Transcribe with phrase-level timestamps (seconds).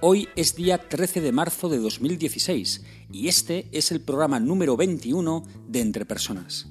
[0.00, 5.42] Hoy es día 13 de marzo de 2016 y este es el programa número 21
[5.66, 6.68] de Entre Personas.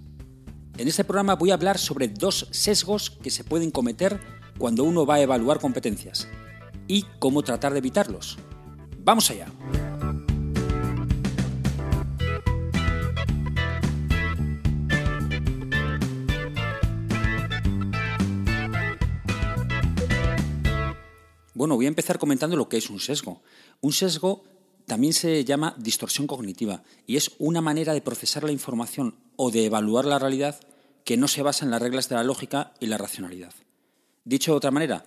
[0.77, 4.22] En este programa voy a hablar sobre dos sesgos que se pueden cometer
[4.58, 6.30] cuando uno va a evaluar competencias
[6.88, 8.38] y cómo tratar de evitarlos.
[9.03, 9.48] ¡Vamos allá!
[21.67, 23.41] Bueno, voy a empezar comentando lo que es un sesgo.
[23.81, 24.45] Un sesgo
[24.85, 29.66] también se llama distorsión cognitiva y es una manera de procesar la información o de
[29.66, 30.61] evaluar la realidad
[31.03, 33.53] que no se basa en las reglas de la lógica y la racionalidad.
[34.23, 35.03] Dicho de otra manera,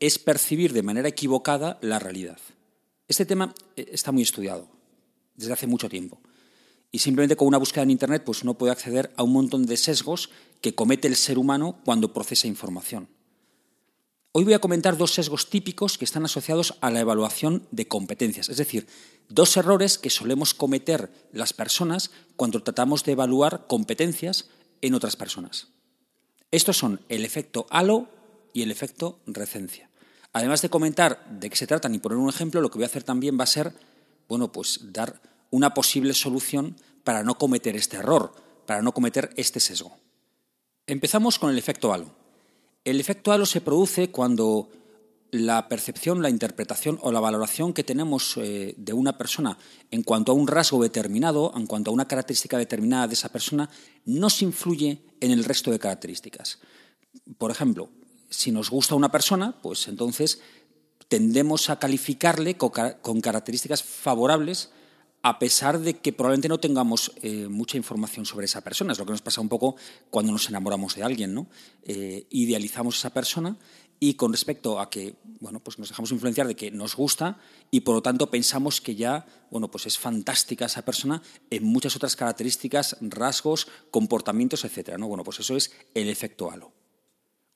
[0.00, 2.36] es percibir de manera equivocada la realidad.
[3.08, 4.68] Este tema eh, está muy estudiado
[5.34, 6.20] desde hace mucho tiempo.
[6.90, 9.78] Y simplemente con una búsqueda en Internet pues uno puede acceder a un montón de
[9.78, 10.28] sesgos
[10.60, 13.08] que comete el ser humano cuando procesa información.
[14.34, 18.48] Hoy voy a comentar dos sesgos típicos que están asociados a la evaluación de competencias,
[18.48, 18.86] es decir,
[19.28, 24.48] dos errores que solemos cometer las personas cuando tratamos de evaluar competencias
[24.80, 25.68] en otras personas.
[26.50, 28.08] Estos son el efecto halo
[28.54, 29.90] y el efecto recencia.
[30.32, 32.86] Además de comentar de qué se tratan y poner un ejemplo, lo que voy a
[32.86, 33.74] hacer también va a ser,
[34.28, 38.32] bueno, pues dar una posible solución para no cometer este error,
[38.64, 39.94] para no cometer este sesgo.
[40.86, 42.21] Empezamos con el efecto halo.
[42.84, 44.68] El efecto halo se produce cuando
[45.30, 49.56] la percepción, la interpretación o la valoración que tenemos eh, de una persona
[49.90, 53.70] en cuanto a un rasgo determinado, en cuanto a una característica determinada de esa persona,
[54.04, 56.58] no se influye en el resto de características.
[57.38, 57.88] Por ejemplo,
[58.28, 60.40] si nos gusta una persona, pues entonces
[61.08, 64.70] tendemos a calificarle con características favorables
[65.22, 68.92] a pesar de que probablemente no tengamos eh, mucha información sobre esa persona.
[68.92, 69.76] Es lo que nos pasa un poco
[70.10, 71.46] cuando nos enamoramos de alguien, ¿no?
[71.84, 73.56] Eh, idealizamos esa persona
[74.00, 77.38] y con respecto a que, bueno, pues nos dejamos influenciar de que nos gusta
[77.70, 81.94] y por lo tanto pensamos que ya, bueno, pues es fantástica esa persona en muchas
[81.94, 85.06] otras características, rasgos, comportamientos, etcétera, ¿no?
[85.06, 86.81] Bueno, pues eso es el efecto halo.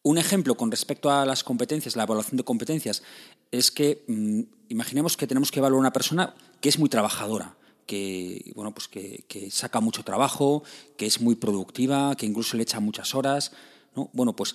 [0.07, 3.03] Un ejemplo con respecto a las competencias, la evaluación de competencias,
[3.51, 7.57] es que mm, imaginemos que tenemos que evaluar a una persona que es muy trabajadora,
[7.87, 10.63] que, bueno, pues que, saca mucho trabajo,
[10.97, 13.51] que es muy productiva, que incluso le echa muchas horas.
[13.97, 14.09] ¿no?
[14.13, 14.55] Bueno, pues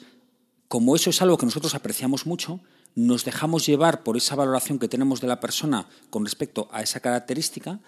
[0.70, 2.62] como eso es algo que nosotros apreciamos mucho,
[2.96, 7.02] nos dejamos llevar por esa valoración que tenemos de la persona con respecto a esa
[7.02, 7.82] característica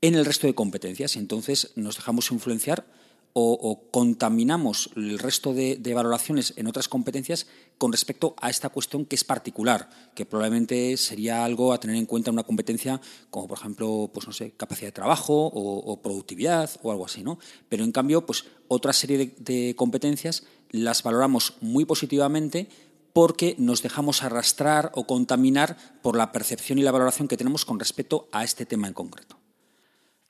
[0.00, 2.86] en el resto de competencias entonces nos dejamos influenciar
[3.32, 7.46] o, contaminamos el resto de, valoraciones en otras competencias
[7.78, 12.06] con respecto a esta cuestión que es particular, que probablemente sería algo a tener en
[12.06, 16.70] cuenta en una competencia como, por ejemplo, pues no sé, capacidad de trabajo o, productividad
[16.82, 17.38] o algo así, ¿no?
[17.68, 22.68] Pero en cambio, pues otra serie de, de competencias las valoramos muy positivamente
[23.12, 27.78] porque nos dejamos arrastrar o contaminar por la percepción y la valoración que tenemos con
[27.78, 29.39] respecto a este tema en concreto.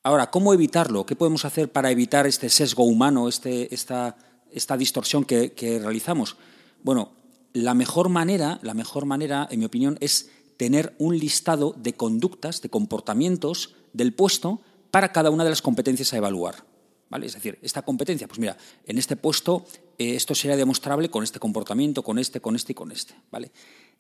[0.03, 1.05] Ahora, ¿cómo evitarlo?
[1.05, 4.17] ¿Qué podemos hacer para evitar este sesgo humano, este, esta,
[4.51, 6.37] esta, distorsión que, realizamos?
[6.83, 7.13] Bueno,
[7.53, 12.63] la mejor manera, la mejor manera, en mi opinión, es tener un listado de conductas,
[12.63, 16.65] de comportamientos del puesto para cada una de las competencias a evaluar.
[17.11, 17.27] ¿Vale?
[17.27, 18.57] Es decir, esta competencia, pues mira,
[18.87, 19.67] en este puesto
[19.99, 23.15] eh, esto sería demostrable con este comportamiento, con este, con este y con este.
[23.31, 23.51] ¿vale?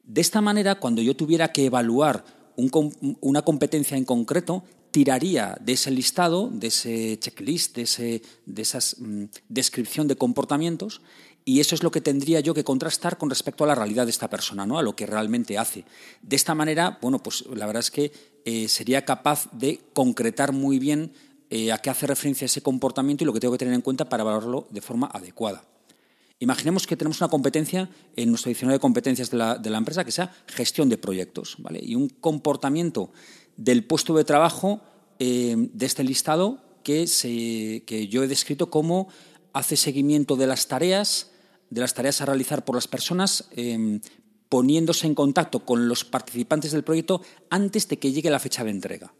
[0.02, 2.24] De esta manera, cuando yo tuviera que evaluar
[3.20, 8.78] una competencia en concreto, tiraría de ese listado, de ese checklist, de, ese, de esa
[8.78, 11.00] mm, descripción de comportamientos,
[11.44, 14.10] y eso es lo que tendría yo que contrastar con respecto a la realidad de
[14.10, 14.78] esta persona, ¿no?
[14.78, 15.84] a lo que realmente hace.
[16.22, 18.12] De esta manera, bueno, pues la verdad es que
[18.44, 21.12] eh, sería capaz de concretar muy bien
[21.48, 24.08] eh, a qué hace referencia ese comportamiento y lo que tengo que tener en cuenta
[24.08, 25.64] para valorarlo de forma adecuada.
[26.38, 30.04] Imaginemos que tenemos una competencia en nuestro diccionario de competencias de la, de la empresa
[30.04, 31.80] que sea gestión de proyectos, ¿vale?
[31.82, 33.12] Y un comportamiento
[33.60, 34.80] del puesto de trabajo
[35.18, 37.04] eh, de este listado que,
[37.86, 39.08] que yo he descrito como
[39.52, 41.30] hace seguimiento de las tareas,
[41.68, 44.00] de las tareas a realizar por las personas, em,
[44.48, 47.20] poniéndose en contacto con los participantes del proyecto
[47.50, 49.12] antes de que llegue la fecha de entrega.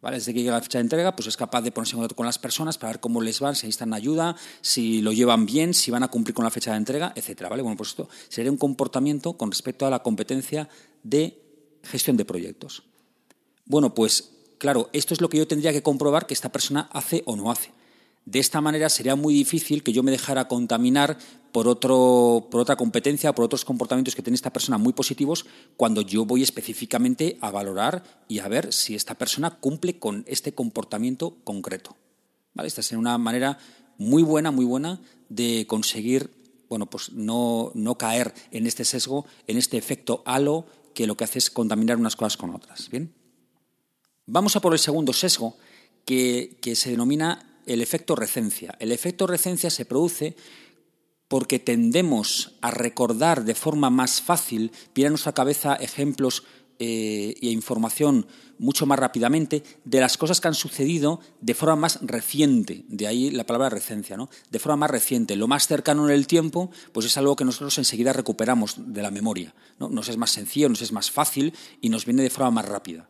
[0.00, 0.18] ¿Vale?
[0.18, 2.26] Desde que llegue la fecha de entrega, pues es capaz de ponerse en contacto con
[2.26, 5.90] las personas para ver cómo les van, si necesitan ayuda, si lo llevan bien, si
[5.90, 7.48] van a cumplir con la fecha de entrega, etcétera.
[7.48, 7.62] ¿vale?
[7.62, 10.68] Bueno, pues esto sería un comportamiento con respecto a la competencia
[11.02, 11.42] de
[11.82, 12.84] gestión de proyectos.
[13.66, 17.22] Bueno, pues claro, esto es lo que yo tendría que comprobar que esta persona hace
[17.26, 17.72] o no hace.
[18.26, 21.18] De esta manera sería muy difícil que yo me dejara contaminar
[21.52, 25.44] por, otro, por otra competencia, por otros comportamientos que tiene esta persona muy positivos,
[25.76, 30.54] cuando yo voy específicamente a valorar y a ver si esta persona cumple con este
[30.54, 31.96] comportamiento concreto.
[32.54, 32.68] ¿Vale?
[32.68, 33.58] Esta sería una manera
[33.98, 36.30] muy buena, muy buena de conseguir
[36.68, 41.24] bueno, pues no, no caer en este sesgo, en este efecto halo que lo que
[41.24, 42.88] hace es contaminar unas cosas con otras.
[42.90, 43.12] Bien.
[44.26, 45.56] Vamos a por el segundo sesgo,
[46.06, 48.74] que, se denomina el efecto recencia.
[48.78, 50.36] El efecto recencia se produce
[51.28, 56.44] porque tendemos a recordar de forma más fácil, viene a nuestra cabeza ejemplos
[56.78, 58.26] eh, e información
[58.58, 63.30] mucho más rápidamente de las cosas que han sucedido de forma más reciente, de ahí
[63.30, 64.28] la palabra recencia, ¿no?
[64.50, 65.36] de forma más reciente.
[65.36, 69.10] Lo más cercano en el tiempo, pues es algo que nosotros enseguida recuperamos de la
[69.10, 69.54] memoria.
[69.78, 69.88] ¿no?
[69.88, 73.08] Nos es más sencillo, nos es más fácil y nos viene de forma más rápida.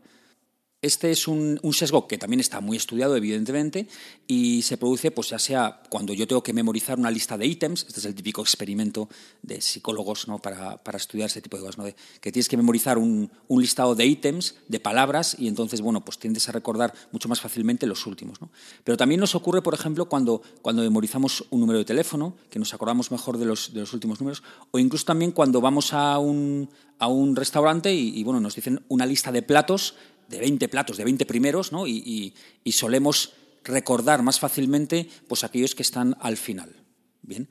[0.84, 3.88] Este es un, sesgo que también está muy estudiado, evidentemente,
[4.26, 7.86] y se produce, pues ya sea cuando yo tengo que memorizar una lista de ítems,
[7.88, 9.08] este es el típico experimento
[9.40, 10.40] de psicólogos ¿no?
[10.40, 11.84] para, estudiar ese tipo de cosas, ¿no?
[12.20, 16.50] que tienes que memorizar un, listado de ítems, de palabras, y entonces, bueno, pues tiendes
[16.50, 18.42] a recordar mucho más fácilmente los últimos.
[18.42, 18.50] ¿no?
[18.84, 22.74] Pero también nos ocurre, por ejemplo, cuando, cuando memorizamos un número de teléfono, que nos
[22.74, 26.68] acordamos mejor de los, de los últimos números, o incluso también cuando vamos a un,
[26.98, 29.94] a un restaurante y, y bueno, nos dicen una lista de platos
[30.28, 31.86] de 20 platos, de 20 primeros, ¿no?
[31.86, 32.34] y,
[32.72, 33.32] solemos
[33.64, 36.84] recordar más fácilmente pues, aquellos que están al final.
[37.22, 37.48] Bien.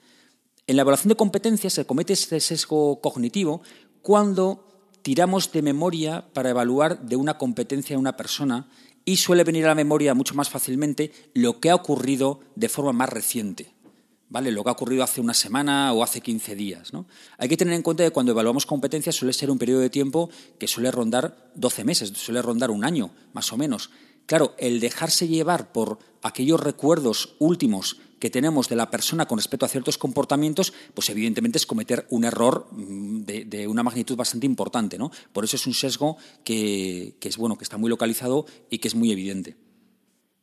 [0.67, 3.61] En la evaluación de competencias se comete este sesgo cognitivo
[4.01, 4.67] cuando
[5.01, 8.69] tiramos de memoria para evaluar de una competencia en una persona
[9.05, 12.93] y suele venir a la memoria mucho más fácilmente lo que ha ocurrido de forma
[12.93, 13.73] más reciente.
[14.29, 14.51] ¿Vale?
[14.51, 16.93] Lo que ha ocurrido hace una semana o hace 15 días.
[16.93, 17.05] ¿no?
[17.37, 20.29] Hay que tener en cuenta que cuando evaluamos competencias suele ser un periodo de tiempo
[20.59, 23.89] que suele rondar 12 meses, suele rondar un año, más o menos.
[24.25, 29.65] Claro, el dejarse llevar por aquellos recuerdos últimos que tenemos de la persona con respecto
[29.65, 34.97] a ciertos comportamientos, pues evidentemente es cometer un error mm, de, una magnitud bastante importante,
[34.97, 35.11] ¿no?
[35.33, 36.15] Por eso es un sesgo
[36.45, 39.57] que, que, es bueno, que está muy localizado y que es muy evidente.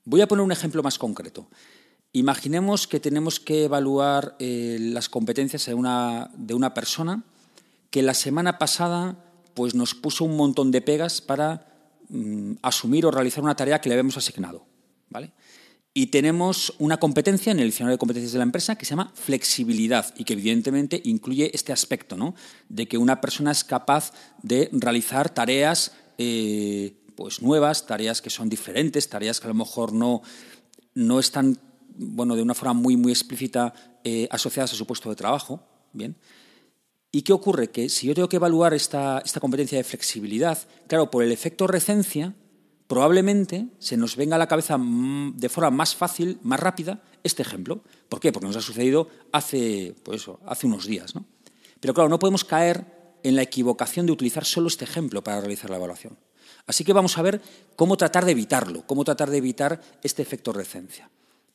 [0.05, 1.49] Voy a poner un ejemplo más concreto.
[2.13, 7.23] Imaginemos que tenemos que evaluar eh, las competencias de una, de una persona
[7.91, 9.25] que la semana pasada
[9.55, 11.67] pues, nos puso un montón de pegas para
[12.09, 14.67] mm, asumir o realizar una tarea que le habíamos asignado.
[15.09, 15.31] ¿vale?
[15.95, 19.13] Y tenemos una competencia en el diccionario de competencias de la empresa que se llama
[19.15, 22.35] flexibilidad y que evidentemente incluye este aspecto, ¿no?
[22.69, 24.13] de que una persona es capaz
[24.43, 29.93] de realizar tareas eh, pues nuevas, tareas que son diferentes, tareas que a lo mejor
[29.93, 30.23] no,
[30.95, 31.59] no están
[32.01, 33.75] bueno, de una forma muy, muy explícita
[34.05, 35.63] eh, asociadas a su puesto de trabajo.
[35.93, 36.17] Bien.
[37.13, 37.71] ¿Y qué ocurre?
[37.71, 41.67] Que si yo tengo que evaluar esta, esta competencia de flexibilidad, claro, por el efecto
[41.67, 42.35] recencia,
[42.87, 47.83] probablemente se nos venga a la cabeza de forma más fácil, más rápida, este ejemplo.
[48.09, 48.33] ¿Por qué?
[48.33, 51.15] Porque nos ha sucedido hace, pues eso, hace unos días.
[51.15, 51.25] ¿no?
[51.81, 52.87] Pero claro, no podemos caer
[53.23, 56.17] en la equivocación de utilizar solo este ejemplo para realizar la evaluación.
[56.67, 57.41] Así que vamos a ver
[57.77, 61.11] cómo tratar de evitarlo, cómo tratar de evitar este efecto recencia.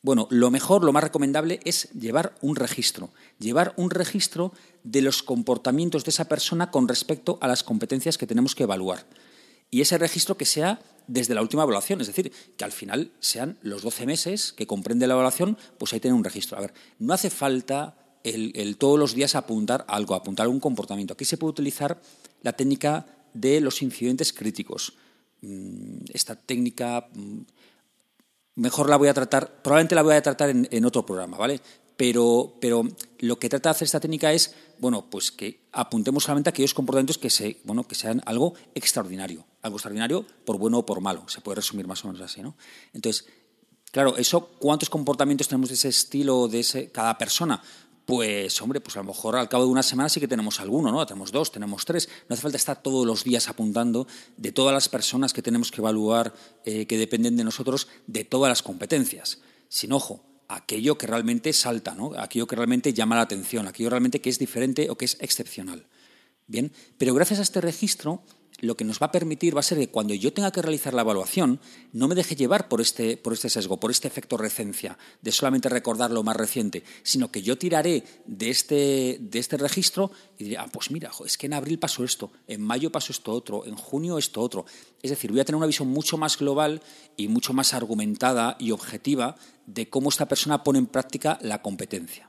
[0.06, 3.10] Bueno, lo mejor, lo más recomendable es llevar un registro,
[3.40, 4.52] llevar un registro
[4.84, 9.04] de los comportamientos de esa persona con respecto a las competencias que tenemos que evaluar.
[9.68, 13.58] Y ese registro que sea desde la última evaluación, es decir, que al final sean
[13.62, 16.56] los 12 meses que comprende la evaluación, pues ahí tener un registro.
[16.56, 21.14] A ver, no hace falta el, todos los días apuntar algo, apuntar algún comportamiento.
[21.14, 22.00] Aquí se puede utilizar
[22.42, 24.92] la técnica de los incidentes críticos.
[25.40, 27.40] Mm, esta técnica mm,
[28.56, 31.60] mejor la voy a tratar, probablemente la voy a tratar en, otro programa, ¿vale?
[31.96, 32.82] Pero, pero,
[33.20, 36.74] lo que trata de hacer esta técnica es, bueno, pues que apuntemos solamente a aquellos
[36.74, 41.26] comportamientos que, se, bueno, que sean algo extraordinario, algo extraordinario por bueno o por malo,
[41.28, 42.54] se puede resumir más o menos así, ¿no?
[42.92, 43.26] Entonces,
[43.92, 47.62] claro, eso, ¿cuántos comportamientos tenemos de ese estilo de ese, cada persona?
[48.06, 50.92] Pues hombre, pues a lo mejor al cabo de una semana sí que tenemos alguno,
[50.92, 51.04] ¿no?
[51.04, 52.08] Tenemos dos, tenemos tres.
[52.28, 55.80] No hace falta estar todos los días apuntando de todas las personas que tenemos que
[55.80, 56.32] evaluar,
[56.64, 59.40] eh, que dependen de nosotros, de todas las competencias.
[59.68, 62.12] Sin ojo, aquello que realmente salta, ¿no?
[62.16, 65.84] Aquello que realmente llama la atención, aquello realmente que es diferente o que es excepcional.
[66.46, 68.22] Bien, pero gracias a este registro
[68.60, 70.94] lo que nos va a permitir va a ser que cuando yo tenga que realizar
[70.94, 71.60] la evaluación,
[71.92, 75.68] no me deje llevar por este, por este sesgo, por este efecto recencia, de solamente
[75.68, 80.58] recordar lo más reciente, sino que yo tiraré de este, de este registro y diré,
[80.58, 83.76] ah, pues mira, es que en abril pasó esto, en mayo pasó esto otro, en
[83.76, 84.64] junio esto otro.
[85.02, 86.82] Es decir, voy a tener una visión mucho más global
[87.16, 89.36] y mucho más argumentada y objetiva
[89.66, 92.25] de cómo esta persona pone en práctica la competencia.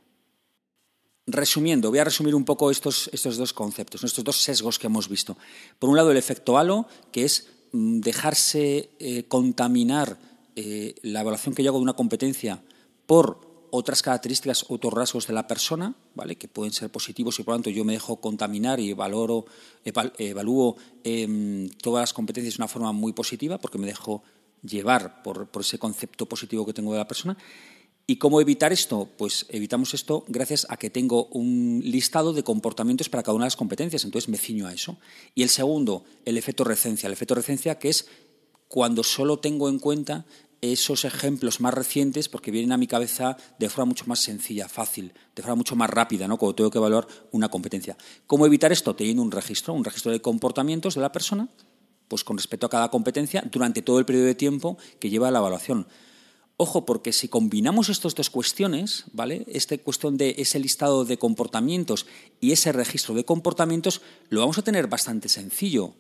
[1.28, 5.10] Resumiendo, voy a resumir un poco estos, estos dos conceptos, estos dos sesgos que hemos
[5.10, 5.38] visto.
[5.78, 10.18] Por un lado, el efecto halo, que es mm, dejarse eh, contaminar
[10.56, 12.64] eh, la evaluación que yo hago de una competencia
[13.06, 16.38] por otras características, otros rasgos de la persona, ¿vale?
[16.38, 19.46] que pueden ser positivos y por lo tanto yo me dejo contaminar y valoro,
[19.84, 24.24] evalúo em, todas las competencias de una forma muy positiva porque me dejo
[24.64, 27.38] llevar por, ese concepto positivo que tengo de la persona.
[28.10, 29.10] ¿Y cómo evitar esto?
[29.18, 33.48] Pues evitamos esto gracias a que tengo un listado de comportamientos para cada una de
[33.48, 34.98] las competencias, entonces me ciño a eso.
[35.36, 37.08] Y el segundo, el efecto recencia.
[37.08, 38.08] El efecto recencia que es
[38.70, 40.26] cuando solo tengo en cuenta
[40.62, 45.14] esos ejemplos más recientes porque vienen a mi cabeza de forma mucho más sencilla, fácil,
[45.36, 46.38] de forma mucho más rápida, ¿no?
[46.38, 47.98] cuando tengo que evaluar una competencia.
[48.26, 48.96] ¿Cómo evitar esto?
[48.96, 51.50] Teniendo un registro, un registro de comportamientos de la persona,
[52.08, 55.40] pues con respecto a cada competencia durante todo el periodo de tiempo que lleva la
[55.40, 55.88] evaluación.
[56.60, 59.46] Ojo, porque si combinamos estas dos cuestiones, ¿vale?
[59.48, 62.08] Esta cuestión de ese listado de comportamientos
[62.42, 65.94] y ese registro de comportamientos, lo vamos a tener bastante sencillo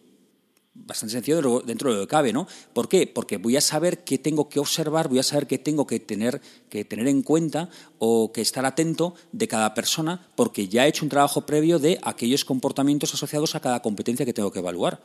[0.85, 2.47] bastante sencillo dentro de lo que cabe, ¿no?
[2.73, 3.07] ¿Por qué?
[3.07, 6.41] Porque voy a saber qué tengo que observar, voy a saber qué tengo que tener,
[6.69, 11.05] que tener en cuenta o que estar atento de cada persona, porque ya he hecho
[11.05, 15.01] un trabajo previo de aquellos comportamientos asociados a cada competencia que tengo que evaluar.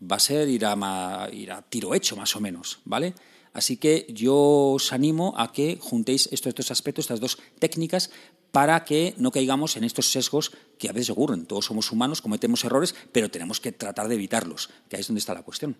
[0.00, 3.14] Va a ser ir a, ir a tiro hecho, más o menos, ¿vale?
[3.52, 8.10] Así que yo os animo a que juntéis estos dos aspectos, estas dos técnicas,
[8.50, 11.46] para que no caigamos en estos sesgos que a veces ocurren.
[11.46, 15.20] Todos somos humanos, cometemos errores, pero tenemos que tratar de evitarlos, que ahí es donde
[15.20, 15.76] está la cuestión.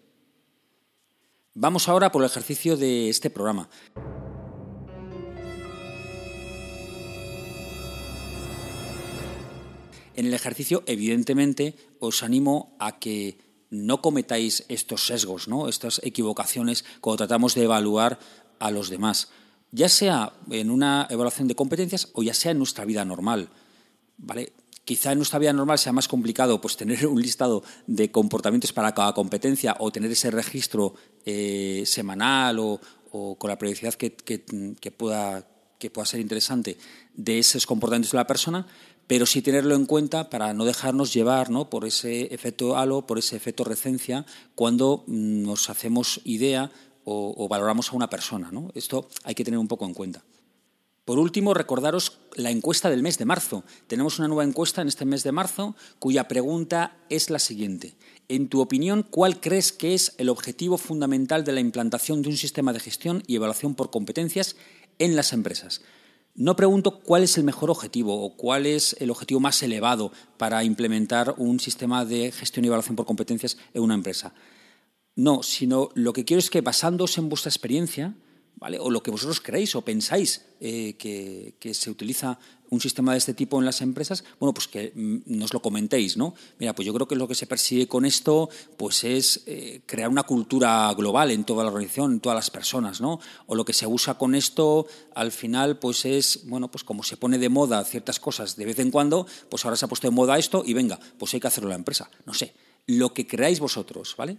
[1.55, 3.69] Vamos ahora por el ejercicio de este programa.
[10.15, 15.69] En el ejercicio, evidentemente, os animo a que no cometáis estos sesgos, ¿no?
[15.69, 18.21] estas equivocaciones cuando tratamos de evaluar
[18.61, 19.29] a los demás
[19.73, 23.49] ya sea en una evaluación de competencias o ya sea en nuestra vida normal.
[24.19, 24.53] ¿vale?
[24.85, 28.95] Quizá en nuestra vida normal sea más complicado pues, tener un listado de comportamientos para
[28.95, 32.81] cada competencia o tener ese registro eh, semanal o,
[33.39, 34.11] con la periodicidad que,
[34.97, 35.47] pueda,
[35.79, 36.79] que pueda ser interesante
[37.15, 38.67] de esos comportamientos de la persona,
[39.13, 41.69] pero sí tenerlo en cuenta para no dejarnos llevar ¿no?
[41.69, 46.71] por ese efecto halo, por ese efecto recencia, cuando mm, nos hacemos idea
[47.05, 48.49] o, valoramos a una persona.
[48.51, 48.71] ¿no?
[48.75, 50.25] Esto hay que tener un poco en cuenta.
[51.05, 53.65] Por último, recordaros la encuesta del mes de marzo.
[53.87, 57.97] Tenemos una nueva encuesta en este mes de marzo cuya pregunta es la siguiente.
[58.29, 62.39] En tu opinión, ¿cuál crees que es el objetivo fundamental de la implantación de un
[62.39, 64.57] sistema de gestión y evaluación por competencias
[64.99, 65.83] en las empresas?
[66.35, 70.65] No pregunto cuál es el mejor objetivo o cuál es el objetivo más elevado para
[70.65, 74.33] implementar un sistema de gestión y evaluación por competencias en una empresa.
[75.15, 78.15] No, sino lo que quiero es que basándose en vuestra experiencia,
[78.63, 78.79] ¿vale?
[78.79, 82.39] o lo que vosotros creéis o pensáis eh, que, se utiliza
[82.71, 86.17] un sistema de este tipo en las empresas, bueno, pues que mm, nos lo comentéis,
[86.17, 86.35] ¿no?
[86.61, 90.09] Mira, pues yo creo que lo que se persigue con esto, pues es eh, crear
[90.09, 93.19] una cultura global en toda la organización, en todas las personas, ¿no?
[93.47, 97.17] O lo que se usa con esto, al final, pues es, bueno, pues como se
[97.17, 100.15] pone de moda ciertas cosas de vez en cuando, pues ahora se ha puesto de
[100.15, 102.09] moda esto y venga, pues hay que hacerlo en la empresa.
[102.27, 102.55] No sé,
[102.87, 104.39] lo que creáis vosotros, ¿vale?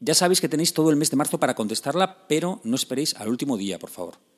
[0.00, 3.28] Ya sabéis que tenéis todo el mes de marzo para contestarla, pero no esperéis al
[3.28, 4.29] último día, por favor.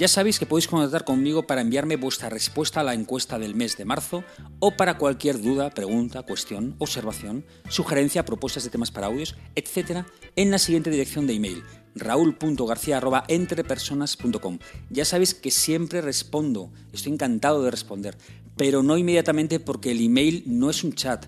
[0.00, 3.76] Ya sabéis que podéis contactar conmigo para enviarme vuestra respuesta a la encuesta del mes
[3.76, 4.24] de marzo
[4.58, 10.06] o para cualquier duda, pregunta, cuestión, observación, sugerencia, propuestas de temas para audios, etc.
[10.36, 11.62] en la siguiente dirección de email
[11.94, 14.58] raúl.garcía.entrepersonas.com.
[14.88, 18.16] Ya sabéis que siempre respondo, estoy encantado de responder,
[18.56, 21.26] pero no inmediatamente porque el email no es un chat.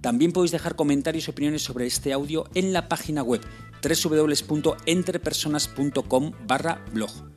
[0.00, 3.40] También podéis dejar comentarios y opiniones sobre este audio en la página web
[3.82, 7.31] www.entrepersonas.com barra blog.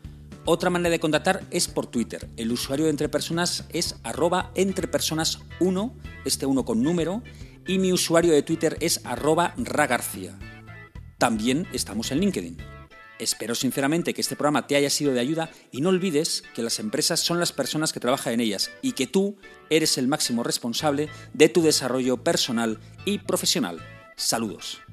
[0.48, 2.30] Otra manera de contactar es por Twitter.
[2.38, 7.24] El usuario de Entre Personas es arroba entrepersonas1, este uno con número,
[7.66, 10.38] y mi usuario de Twitter es arroba ragarcía.
[11.18, 12.58] También estamos en LinkedIn.
[13.18, 16.78] Espero sinceramente que este programa te haya sido de ayuda y no olvides que las
[16.78, 19.38] empresas son las personas que trabajan en ellas y que tú
[19.72, 23.80] eres el máximo responsable de tu desarrollo personal y profesional.
[24.16, 24.85] Saludos.